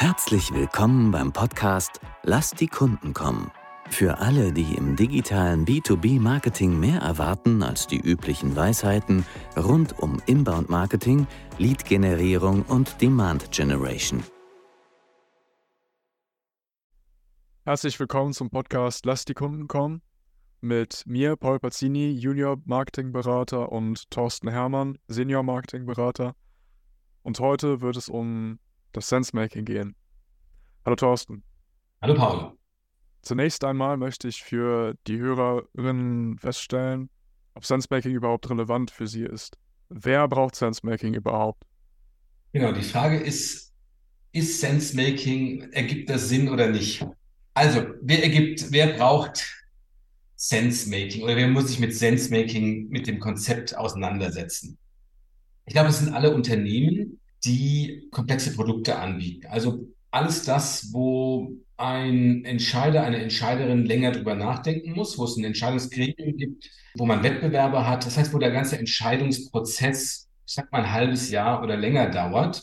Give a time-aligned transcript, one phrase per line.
[0.00, 3.50] Herzlich willkommen beim Podcast Lass die Kunden kommen.
[3.90, 9.26] Für alle, die im digitalen B2B-Marketing mehr erwarten als die üblichen Weisheiten
[9.56, 11.26] rund um Inbound-Marketing,
[11.58, 14.22] Lead-Generierung und Demand-Generation.
[17.64, 20.02] Herzlich willkommen zum Podcast Lass die Kunden kommen
[20.60, 26.36] mit mir, Paul Pazzini, Junior Marketingberater und Thorsten Hermann, Senior Marketingberater.
[27.24, 28.60] Und heute wird es um
[28.92, 29.94] das Sensemaking gehen.
[30.84, 31.42] Hallo Thorsten.
[32.00, 32.58] Hallo Paul.
[33.22, 37.10] Zunächst einmal möchte ich für die Hörerinnen feststellen,
[37.54, 39.58] ob Sensemaking überhaupt relevant für sie ist.
[39.88, 41.64] Wer braucht Sensemaking überhaupt?
[42.52, 43.72] Genau, die Frage ist,
[44.32, 47.04] ist Sensemaking, ergibt das Sinn oder nicht?
[47.54, 49.44] Also, wer ergibt, wer braucht
[50.36, 54.78] Sensemaking oder wer muss sich mit Sensemaking, mit dem Konzept auseinandersetzen?
[55.66, 59.46] Ich glaube, es sind alle Unternehmen, die komplexe Produkte anbieten.
[59.46, 65.44] Also alles das, wo ein Entscheider, eine Entscheiderin länger drüber nachdenken muss, wo es ein
[65.44, 68.04] Entscheidungsgremium gibt, wo man Wettbewerber hat.
[68.04, 72.62] Das heißt, wo der ganze Entscheidungsprozess, ich sag mal, ein halbes Jahr oder länger dauert.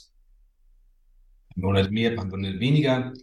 [1.55, 3.13] Ein Monat mehr, ein Monat weniger.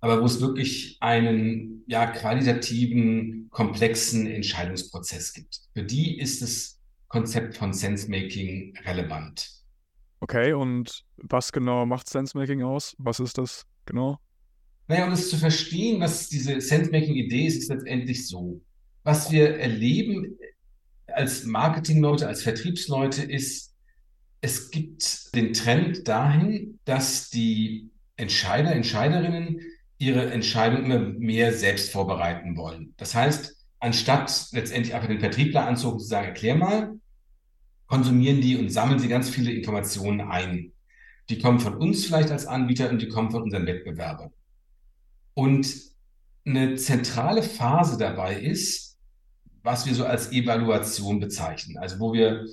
[0.00, 5.60] Aber wo es wirklich einen, ja, qualitativen, komplexen Entscheidungsprozess gibt.
[5.74, 9.57] Für die ist das Konzept von Sensemaking relevant.
[10.20, 12.94] Okay, und was genau macht Sensemaking aus?
[12.98, 14.18] Was ist das genau?
[14.88, 18.60] Naja, um es zu verstehen, was diese Sensemaking-Idee ist, ist letztendlich so.
[19.04, 20.38] Was wir erleben
[21.06, 23.74] als Marketingleute, als Vertriebsleute, ist,
[24.40, 29.60] es gibt den Trend dahin, dass die Entscheider, Entscheiderinnen
[29.98, 32.94] ihre Entscheidung immer mehr selbst vorbereiten wollen.
[32.96, 36.98] Das heißt, anstatt letztendlich einfach den Vertriebler anzurufen und zu sagen, erklär mal,
[37.88, 40.72] konsumieren die und sammeln sie ganz viele Informationen ein.
[41.28, 44.30] Die kommen von uns vielleicht als Anbieter und die kommen von unseren Wettbewerbern.
[45.34, 45.74] Und
[46.44, 48.96] eine zentrale Phase dabei ist,
[49.62, 52.46] was wir so als Evaluation bezeichnen, also wo wir,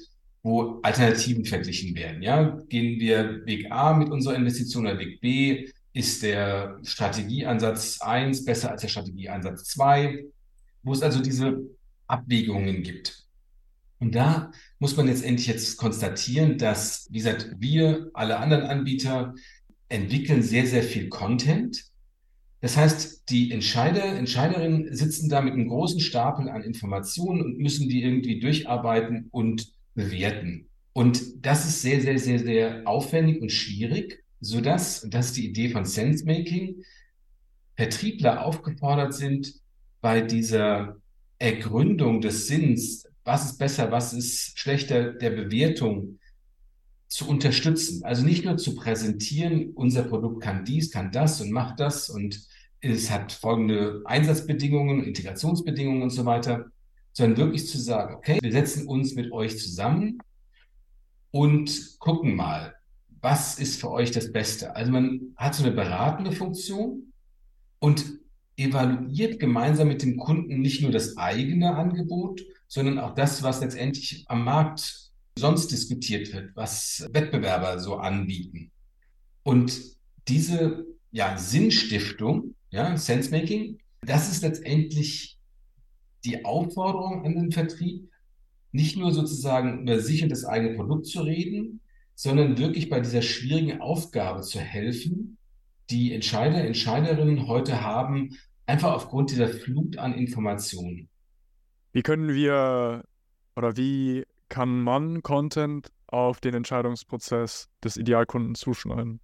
[0.43, 2.21] wo Alternativen verglichen werden.
[2.21, 5.69] Ja, gehen wir Weg A mit unserer Investition oder Weg B?
[5.93, 10.25] Ist der Strategieansatz 1 besser als der Strategieansatz 2?
[10.83, 11.61] Wo es also diese
[12.07, 13.24] Abwägungen gibt.
[13.99, 19.33] Und da muss man letztendlich jetzt konstatieren, dass, wie gesagt, wir, alle anderen Anbieter,
[19.89, 21.85] entwickeln sehr, sehr viel Content.
[22.61, 27.89] Das heißt, die Entscheider, Entscheiderinnen sitzen da mit einem großen Stapel an Informationen und müssen
[27.89, 30.67] die irgendwie durcharbeiten und bewerten.
[30.93, 35.47] Und das ist sehr, sehr, sehr, sehr aufwendig und schwierig, sodass, und das ist die
[35.47, 36.83] Idee von Sensemaking,
[37.75, 39.53] Vertriebler aufgefordert sind,
[40.01, 40.97] bei dieser
[41.39, 46.19] Ergründung des Sinns was ist besser, was ist schlechter der Bewertung
[47.07, 48.03] zu unterstützen.
[48.05, 52.39] Also nicht nur zu präsentieren, unser Produkt kann dies, kann das und macht das und
[52.81, 56.67] es hat folgende Einsatzbedingungen, Integrationsbedingungen und so weiter,
[57.13, 60.19] sondern wirklich zu sagen, okay, wir setzen uns mit euch zusammen
[61.31, 62.75] und gucken mal,
[63.21, 64.75] was ist für euch das Beste.
[64.75, 67.11] Also man hat so eine beratende Funktion
[67.79, 68.05] und
[68.55, 74.25] evaluiert gemeinsam mit dem Kunden nicht nur das eigene Angebot, sondern auch das, was letztendlich
[74.27, 78.71] am Markt sonst diskutiert wird, was Wettbewerber so anbieten.
[79.43, 79.79] Und
[80.27, 85.37] diese ja, Sinnstiftung, ja, Sensemaking, das ist letztendlich
[86.23, 88.09] die Aufforderung an den Vertrieb,
[88.71, 91.81] nicht nur sozusagen über sich und das eigene Produkt zu reden,
[92.15, 95.37] sondern wirklich bei dieser schwierigen Aufgabe zu helfen,
[95.89, 101.09] die Entscheider, Entscheiderinnen heute haben, einfach aufgrund dieser Flut an Informationen.
[101.95, 103.05] Wie können wir
[103.55, 109.21] oder wie kann man Content auf den Entscheidungsprozess des Idealkunden zuschneiden?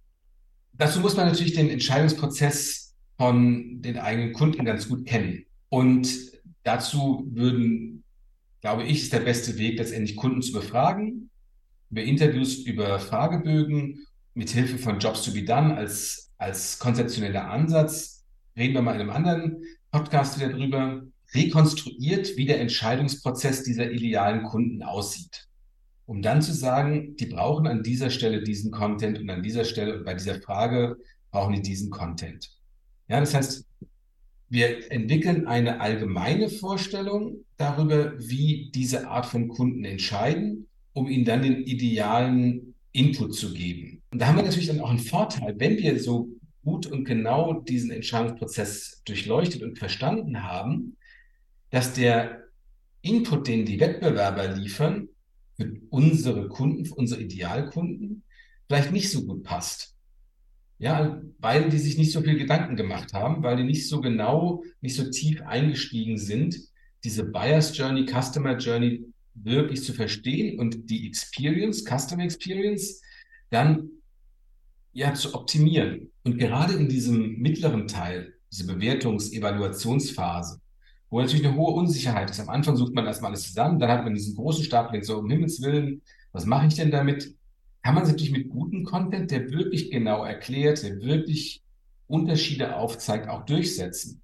[0.72, 5.44] Dazu muss man natürlich den Entscheidungsprozess von den eigenen Kunden ganz gut kennen.
[5.68, 8.04] Und dazu würden,
[8.62, 11.28] glaube ich, ist der beste Weg, letztendlich Kunden zu befragen,
[11.90, 18.24] über Interviews, über Fragebögen, mit Hilfe von Jobs to be done als als konzeptioneller Ansatz,
[18.56, 21.02] reden wir mal in einem anderen Podcast wieder drüber,
[21.34, 25.46] rekonstruiert, wie der Entscheidungsprozess dieser idealen Kunden aussieht.
[26.06, 29.98] Um dann zu sagen, die brauchen an dieser Stelle diesen Content und an dieser Stelle
[29.98, 30.96] und bei dieser Frage
[31.30, 32.50] brauchen die diesen Content.
[33.08, 33.64] Ja, das heißt,
[34.48, 41.40] wir entwickeln eine allgemeine Vorstellung darüber, wie diese Art von Kunden entscheiden, um ihnen dann
[41.40, 44.02] den idealen Input zu geben.
[44.10, 46.28] Und da haben wir natürlich dann auch einen Vorteil, wenn wir so
[46.64, 50.96] gut und genau diesen Entscheidungsprozess durchleuchtet und verstanden haben,
[51.72, 52.44] dass der
[53.00, 55.08] Input, den die Wettbewerber liefern,
[55.56, 58.22] für unsere Kunden, für unsere Idealkunden,
[58.68, 59.96] vielleicht nicht so gut passt.
[60.78, 64.62] Ja, weil die sich nicht so viel Gedanken gemacht haben, weil die nicht so genau,
[64.80, 66.58] nicht so tief eingestiegen sind,
[67.04, 69.04] diese Buyer's Journey, Customer Journey
[69.34, 73.00] wirklich zu verstehen und die Experience, Customer Experience,
[73.50, 73.88] dann
[74.92, 76.10] ja zu optimieren.
[76.22, 80.61] Und gerade in diesem mittleren Teil, diese Bewertungs-, Evaluationsphase,
[81.12, 82.40] wo natürlich eine hohe Unsicherheit ist.
[82.40, 85.18] Am Anfang sucht man erstmal alles zusammen, dann hat man diesen großen Stapel, denkt so,
[85.18, 87.36] um Himmels Willen, was mache ich denn damit?
[87.82, 91.62] kann man sich natürlich mit gutem Content, der wirklich genau erklärt, der wirklich
[92.06, 94.22] Unterschiede aufzeigt, auch durchsetzen.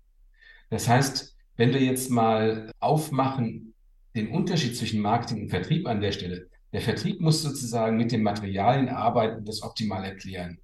[0.70, 3.74] Das heißt, wenn wir jetzt mal aufmachen,
[4.14, 6.48] den Unterschied zwischen Marketing und Vertrieb an der Stelle.
[6.72, 10.58] Der Vertrieb muss sozusagen mit den Materialien arbeiten und das optimal erklären.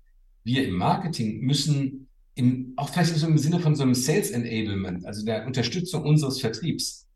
[0.44, 5.04] Wir im Marketing müssen im, auch vielleicht so im Sinne von so einem Sales Enablement,
[5.06, 7.08] also der Unterstützung unseres Vertriebs,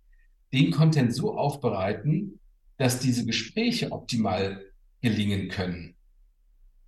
[0.52, 2.38] den Content so aufbereiten,
[2.76, 4.64] dass diese Gespräche optimal
[5.02, 5.94] gelingen können.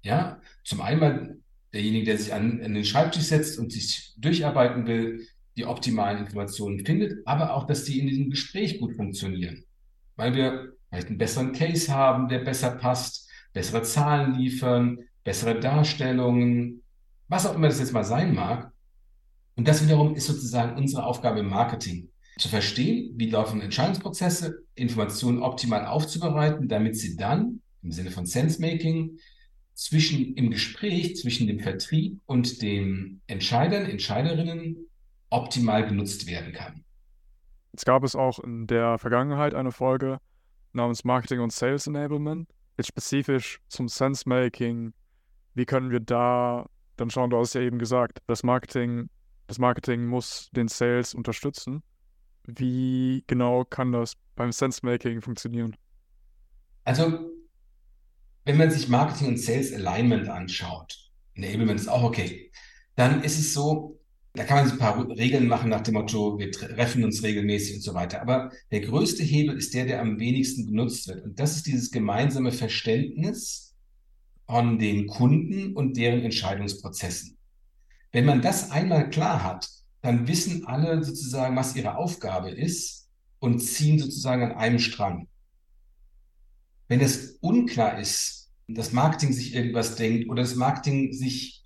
[0.02, 1.42] Ja, zum einen
[1.72, 5.26] derjenige, der sich an, an den Schreibtisch setzt und sich durcharbeiten will,
[5.56, 9.64] die optimalen Informationen findet, aber auch, dass die in diesem Gespräch gut funktionieren,
[10.16, 16.82] weil wir vielleicht einen besseren Case haben, der besser passt, bessere Zahlen liefern, bessere Darstellungen,
[17.30, 18.72] was auch immer das jetzt mal sein mag.
[19.54, 25.42] Und das wiederum ist sozusagen unsere Aufgabe im Marketing, zu verstehen, wie laufen Entscheidungsprozesse, Informationen
[25.42, 29.18] optimal aufzubereiten, damit sie dann im Sinne von Sense-Making
[29.74, 34.76] zwischen im Gespräch zwischen dem Vertrieb und den Entscheidern, Entscheiderinnen
[35.28, 36.84] optimal genutzt werden kann.
[37.72, 40.18] Jetzt gab es auch in der Vergangenheit eine Folge
[40.72, 44.92] namens Marketing und Sales Enablement, jetzt spezifisch zum Sense-Making.
[45.54, 46.66] Wie können wir da
[47.00, 49.08] dann schauen, du hast ja eben gesagt, das Marketing,
[49.46, 51.82] das Marketing muss den Sales unterstützen.
[52.44, 55.76] Wie genau kann das beim Sense-Making funktionieren?
[56.84, 57.30] Also
[58.44, 62.50] wenn man sich Marketing und Sales Alignment anschaut, Enablement ist auch okay,
[62.96, 63.98] dann ist es so,
[64.34, 67.76] da kann man sich ein paar Regeln machen nach dem Motto, wir treffen uns regelmäßig
[67.76, 68.20] und so weiter.
[68.20, 71.24] Aber der größte Hebel ist der, der am wenigsten genutzt wird.
[71.24, 73.69] Und das ist dieses gemeinsame Verständnis
[74.50, 77.38] von den Kunden und deren Entscheidungsprozessen.
[78.10, 79.68] Wenn man das einmal klar hat,
[80.02, 83.08] dann wissen alle sozusagen, was ihre Aufgabe ist
[83.38, 85.28] und ziehen sozusagen an einem Strang.
[86.88, 91.64] Wenn es unklar ist, das Marketing sich irgendwas denkt oder das Marketing sich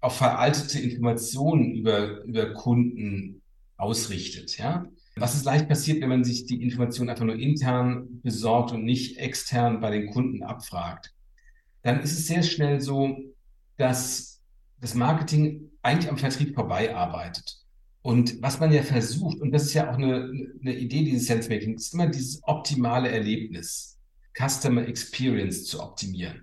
[0.00, 3.40] auf veraltete Informationen über, über Kunden
[3.78, 4.84] ausrichtet, ja.
[5.18, 9.16] Was ist leicht passiert, wenn man sich die Informationen einfach nur intern besorgt und nicht
[9.16, 11.15] extern bei den Kunden abfragt?
[11.86, 13.16] Dann ist es sehr schnell so,
[13.76, 14.42] dass
[14.80, 17.58] das Marketing eigentlich am Vertrieb vorbei arbeitet.
[18.02, 20.28] Und was man ja versucht, und das ist ja auch eine,
[20.60, 24.00] eine Idee dieses Sense-Making, ist immer dieses optimale Erlebnis.
[24.36, 26.42] Customer Experience zu optimieren.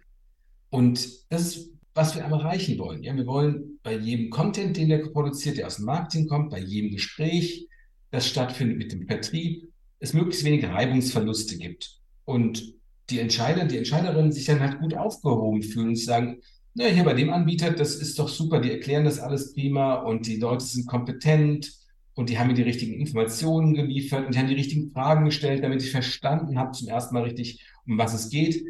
[0.69, 3.03] Und das ist, was wir erreichen wollen.
[3.03, 6.59] Ja, wir wollen bei jedem Content, den der produziert, der aus dem Marketing kommt, bei
[6.59, 7.67] jedem Gespräch,
[8.11, 11.99] das stattfindet mit dem Vertrieb, es möglichst wenig Reibungsverluste gibt.
[12.23, 12.75] Und
[13.09, 16.37] die Entscheider, die Entscheiderinnen sich dann halt gut aufgehoben fühlen und sagen,
[16.75, 20.25] na, hier bei dem Anbieter, das ist doch super, die erklären das alles prima und
[20.25, 21.71] die Leute sind kompetent
[22.15, 25.63] und die haben mir die richtigen Informationen geliefert und die haben die richtigen Fragen gestellt,
[25.63, 28.63] damit ich verstanden habe zum ersten Mal richtig, um was es geht.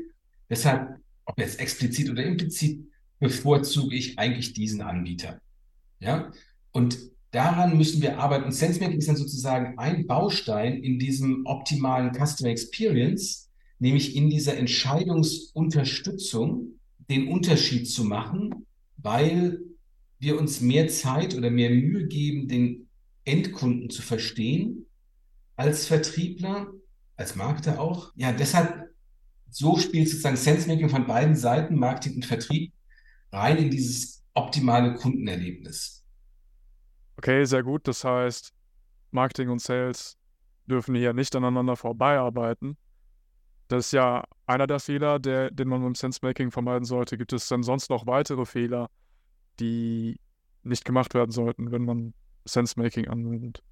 [0.50, 2.86] Deshalb, ob jetzt explizit oder implizit,
[3.20, 5.40] bevorzuge ich eigentlich diesen Anbieter.
[6.00, 6.32] Ja,
[6.72, 6.98] und
[7.32, 8.52] daran müssen wir arbeiten.
[8.52, 13.50] SenseMaking ist dann sozusagen ein Baustein in diesem optimalen Customer Experience,
[13.84, 19.60] nämlich in dieser Entscheidungsunterstützung den Unterschied zu machen, weil
[20.20, 22.88] wir uns mehr Zeit oder mehr Mühe geben, den
[23.26, 24.86] Endkunden zu verstehen,
[25.58, 26.72] als Vertriebler,
[27.18, 28.14] als Marketer auch.
[28.16, 28.90] Ja, deshalb,
[29.50, 32.72] so spielt sozusagen Sensemaking von beiden Seiten, Marketing und Vertrieb,
[33.34, 36.06] rein in dieses optimale Kundenerlebnis.
[37.18, 37.86] Okay, sehr gut.
[37.90, 38.54] Das heißt,
[39.12, 40.16] Marketing und Sales
[40.68, 42.78] dürfen hier nicht aneinander vorbeiarbeiten.
[43.68, 47.18] Das ist ja einer der Fehler, der, den man beim Sensemaking vermeiden sollte.
[47.18, 48.90] Gibt es dann sonst noch weitere Fehler,
[49.60, 50.20] die
[50.64, 52.14] nicht gemacht werden sollten, wenn man
[52.46, 53.64] Sensemaking anwendet?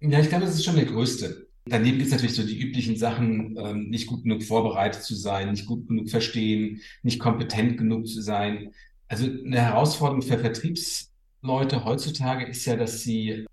[0.00, 1.46] Ja, ich glaube, das ist schon der größte.
[1.68, 5.50] Daneben gibt es natürlich so die üblichen Sachen, ähm, nicht gut genug vorbereitet zu sein,
[5.50, 8.72] nicht gut genug verstehen, nicht kompetent genug zu sein.
[9.08, 13.46] Also eine Herausforderung für Vertriebsleute heutzutage ist ja, dass sie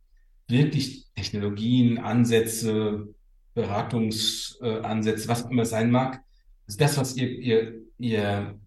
[0.47, 3.07] wirklich Technologien, Ansätze,
[3.53, 6.21] Beratungsansätze, was immer sein mag,
[6.67, 8.59] also das, was ihr, ihr, ihr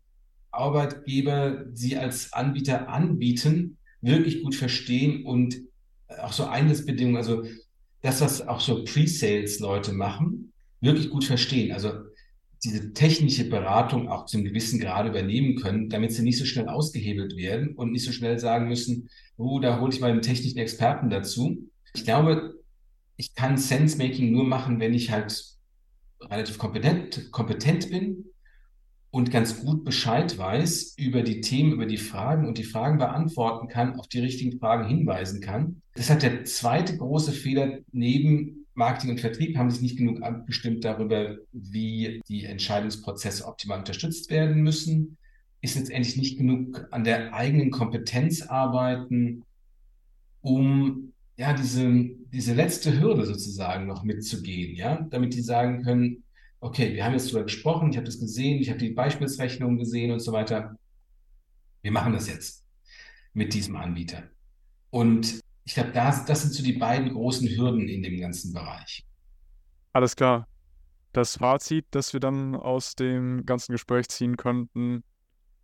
[0.51, 5.57] Arbeitgeber sie als Anbieter anbieten, wirklich gut verstehen und
[6.21, 7.45] auch so Einsatzbedingungen, also
[8.03, 11.73] das, was auch so Pre-Sales-Leute machen, wirklich gut verstehen.
[11.73, 11.93] Also
[12.65, 16.69] diese technische Beratung auch zu einem gewissen Grad übernehmen können, damit sie nicht so schnell
[16.69, 20.59] ausgehebelt werden und nicht so schnell sagen müssen, oh, da hole ich mal einen technischen
[20.59, 21.69] Experten dazu.
[21.95, 22.55] Ich glaube,
[23.17, 25.43] ich kann Sense-Making nur machen, wenn ich halt
[26.21, 28.27] relativ kompetent, kompetent bin
[29.11, 33.69] und ganz gut Bescheid weiß über die Themen, über die Fragen und die Fragen beantworten
[33.69, 35.83] kann, auf die richtigen Fragen hinweisen kann.
[35.97, 41.39] Deshalb der zweite große Fehler neben Marketing und Vertrieb haben sich nicht genug abgestimmt darüber,
[41.53, 45.17] wie die Entscheidungsprozesse optimal unterstützt werden müssen,
[45.63, 49.45] ist letztendlich nicht genug an der eigenen Kompetenz arbeiten,
[50.43, 51.89] um ja diese,
[52.33, 56.25] diese letzte Hürde sozusagen noch mitzugehen, ja, damit die sagen können,
[56.61, 60.11] okay, wir haben jetzt darüber gesprochen, ich habe das gesehen, ich habe die Beispielsrechnung gesehen
[60.11, 60.77] und so weiter.
[61.83, 62.65] Wir machen das jetzt
[63.35, 64.25] mit diesem Anbieter.
[64.91, 69.05] Und ich glaube, das, das sind so die beiden großen Hürden in dem ganzen Bereich.
[69.93, 70.49] Alles klar.
[71.13, 75.03] Das Fazit, das wir dann aus dem ganzen Gespräch ziehen könnten,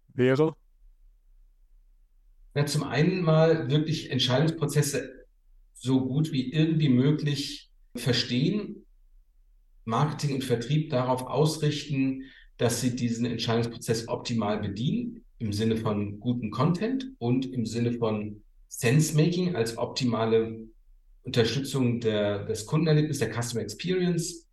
[0.08, 0.54] wäre?
[2.54, 5.21] Ja, zum einen mal wirklich Entscheidungsprozesse
[5.82, 8.86] so gut wie irgendwie möglich verstehen
[9.84, 12.22] Marketing und Vertrieb darauf ausrichten,
[12.56, 18.42] dass sie diesen Entscheidungsprozess optimal bedienen, im Sinne von guten Content und im Sinne von
[18.68, 20.60] Sense-Making als optimale
[21.24, 24.48] Unterstützung der, des Kundenerlebnisses, der Customer Experience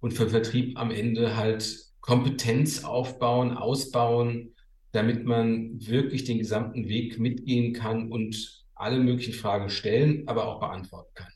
[0.00, 4.54] und für Vertrieb am Ende halt Kompetenz aufbauen, ausbauen,
[4.90, 10.60] damit man wirklich den gesamten Weg mitgehen kann und alle möglichen Fragen stellen, aber auch
[10.60, 11.32] beantworten kann.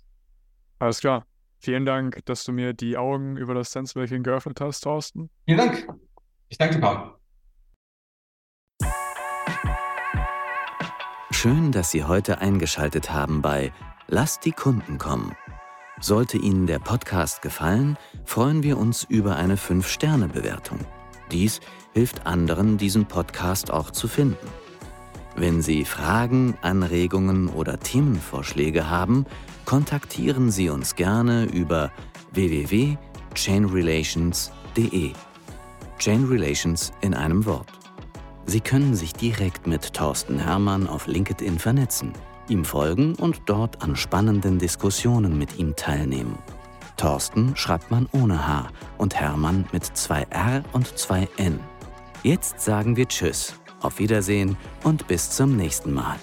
[0.79, 1.25] Alles klar.
[1.59, 5.31] Vielen Dank, dass du mir die Augen über das Sense-Making geöffnet hast, Thorsten.
[5.47, 5.88] Vielen Dank.
[6.49, 7.15] Ich danke dir, Paul.
[11.31, 13.73] Schön, dass Sie heute eingeschaltet haben bei
[14.09, 15.37] Lass die Kunden kommen.
[16.00, 20.81] Sollte Ihnen der Podcast gefallen, freuen wir uns über eine 5-Sterne-Bewertung.
[21.33, 21.61] Dies
[21.93, 24.47] hilft anderen, diesen Podcast auch zu finden.
[25.38, 29.26] Wenn Sie Fragen, Anregungen oder Themenvorschläge haben,
[29.66, 31.93] kontaktieren Sie uns gerne über
[32.33, 35.12] www.chainrelations.de.
[35.99, 37.71] Chain Relations in einem Wort.
[38.47, 42.14] Sie können sich direkt mit Thorsten Hermann auf LinkedIn vernetzen,
[42.49, 46.38] ihm folgen und dort an spannenden Diskussionen mit ihm teilnehmen.
[46.97, 51.61] Thorsten schreibt man ohne H und Hermann mit zwei R und zwei N.
[52.23, 56.18] Jetzt sagen wir Tschüss auf Wiedersehen und bis zum nächsten Mal.